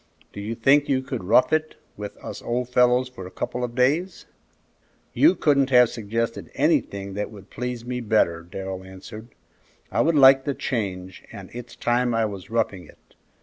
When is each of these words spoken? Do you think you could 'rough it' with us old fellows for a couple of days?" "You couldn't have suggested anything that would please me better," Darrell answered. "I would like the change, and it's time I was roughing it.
Do 0.33 0.41
you 0.41 0.55
think 0.55 0.89
you 0.89 1.03
could 1.03 1.23
'rough 1.23 1.53
it' 1.53 1.75
with 1.95 2.17
us 2.17 2.41
old 2.41 2.69
fellows 2.69 3.07
for 3.07 3.27
a 3.27 3.29
couple 3.29 3.63
of 3.63 3.75
days?" 3.75 4.25
"You 5.13 5.35
couldn't 5.35 5.69
have 5.69 5.89
suggested 5.91 6.49
anything 6.55 7.13
that 7.13 7.29
would 7.29 7.51
please 7.51 7.85
me 7.85 7.99
better," 8.01 8.41
Darrell 8.41 8.83
answered. 8.83 9.27
"I 9.91 10.01
would 10.01 10.15
like 10.15 10.43
the 10.43 10.55
change, 10.55 11.23
and 11.31 11.51
it's 11.53 11.75
time 11.75 12.15
I 12.15 12.25
was 12.25 12.49
roughing 12.49 12.87
it. 12.87 13.13